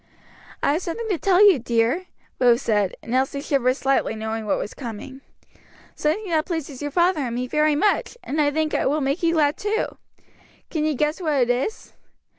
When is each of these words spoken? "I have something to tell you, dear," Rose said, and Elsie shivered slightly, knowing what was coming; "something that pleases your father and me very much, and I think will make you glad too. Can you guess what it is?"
"I 0.63 0.73
have 0.73 0.81
something 0.81 1.07
to 1.09 1.19
tell 1.19 1.47
you, 1.47 1.59
dear," 1.59 2.07
Rose 2.39 2.63
said, 2.63 2.95
and 3.03 3.13
Elsie 3.13 3.39
shivered 3.39 3.75
slightly, 3.75 4.15
knowing 4.15 4.47
what 4.47 4.57
was 4.57 4.73
coming; 4.73 5.21
"something 5.93 6.27
that 6.31 6.47
pleases 6.47 6.81
your 6.81 6.89
father 6.89 7.19
and 7.21 7.35
me 7.35 7.45
very 7.45 7.75
much, 7.75 8.17
and 8.23 8.41
I 8.41 8.49
think 8.49 8.73
will 8.73 8.99
make 8.99 9.21
you 9.21 9.33
glad 9.33 9.57
too. 9.57 9.99
Can 10.71 10.85
you 10.85 10.95
guess 10.95 11.21
what 11.21 11.33
it 11.33 11.51
is?" 11.51 11.93